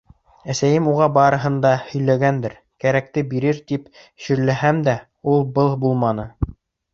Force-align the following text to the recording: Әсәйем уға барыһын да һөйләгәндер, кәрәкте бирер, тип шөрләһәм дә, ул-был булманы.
Әсәйем 0.51 0.85
уға 0.93 1.09
барыһын 1.17 1.59
да 1.65 1.73
һөйләгәндер, 1.89 2.55
кәрәкте 2.85 3.25
бирер, 3.35 3.61
тип 3.73 3.85
шөрләһәм 4.29 4.81
дә, 4.89 4.97
ул-был 5.35 5.71
булманы. 5.85 6.27